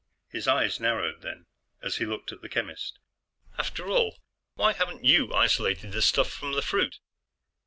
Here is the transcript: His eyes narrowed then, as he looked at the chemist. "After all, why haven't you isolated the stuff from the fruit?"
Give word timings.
His 0.29 0.47
eyes 0.47 0.79
narrowed 0.79 1.21
then, 1.21 1.45
as 1.83 1.97
he 1.97 2.07
looked 2.07 2.31
at 2.31 2.41
the 2.41 2.49
chemist. 2.49 2.97
"After 3.59 3.87
all, 3.87 4.17
why 4.55 4.73
haven't 4.73 5.05
you 5.05 5.31
isolated 5.31 5.91
the 5.91 6.01
stuff 6.01 6.31
from 6.31 6.53
the 6.53 6.63
fruit?" 6.63 6.97